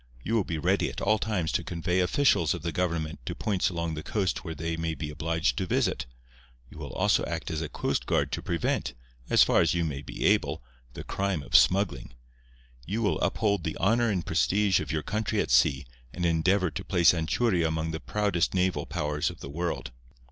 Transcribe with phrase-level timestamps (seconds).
[0.23, 3.69] You will be ready at all times to convey officials of the government to points
[3.69, 6.07] along the coast where they may be obliged to visit.
[6.71, 8.95] You will also act as a coast guard to prevent,
[9.29, 10.63] as far as you may be able,
[10.95, 12.13] the crime of smuggling.
[12.83, 16.83] You will uphold the honour and prestige of your country at sea, and endeavour to
[16.83, 19.91] place Anchuria among the proudest naval powers of the world.